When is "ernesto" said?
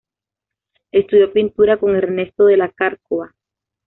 1.95-2.45